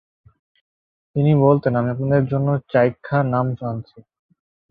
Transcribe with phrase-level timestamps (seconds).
[1.15, 3.97] তিনি বলতেন, আমি আপনাদের জন্য চাইখ্যা ‘নাম’ আনছি।